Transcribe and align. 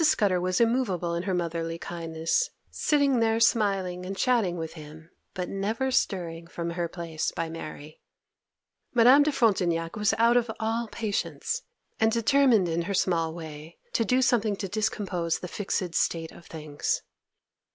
Scudder 0.03 0.41
was 0.41 0.59
immovable 0.59 1.13
in 1.13 1.21
her 1.21 1.33
motherly 1.35 1.77
kindness, 1.77 2.49
sitting 2.71 3.19
there 3.19 3.39
smiling 3.39 4.03
and 4.03 4.17
chatting 4.17 4.57
with 4.57 4.73
him, 4.73 5.11
but 5.35 5.47
never 5.47 5.91
stirring 5.91 6.47
from 6.47 6.71
her 6.71 6.87
place 6.87 7.31
by 7.31 7.49
Mary. 7.51 8.01
Madame 8.95 9.21
de 9.21 9.31
Frontignac 9.31 9.95
was 9.95 10.15
out 10.17 10.37
of 10.37 10.49
all 10.59 10.87
patience, 10.91 11.61
and 11.99 12.11
determined 12.11 12.67
in 12.67 12.81
her 12.81 12.95
small 12.95 13.31
way 13.31 13.77
to 13.93 14.03
do 14.03 14.23
something 14.23 14.55
to 14.55 14.67
discompose 14.67 15.37
the 15.37 15.47
fixed 15.47 15.93
state 15.93 16.31
of 16.31 16.47
things. 16.47 17.03